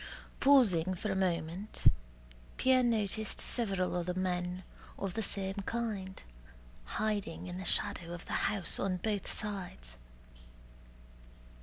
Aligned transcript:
Pausing 0.39 0.95
for 0.95 1.11
a 1.11 1.15
moment, 1.15 1.83
Pierre 2.57 2.81
noticed 2.81 3.39
several 3.39 3.95
other 3.95 4.15
men 4.15 4.63
of 4.97 5.13
the 5.13 5.21
same 5.21 5.53
kind 5.67 6.23
hiding 6.97 7.45
in 7.45 7.59
the 7.59 7.65
shadow 7.65 8.11
of 8.11 8.25
the 8.25 8.33
house 8.49 8.79
on 8.79 8.97
both 8.97 9.31
sides. 9.31 9.97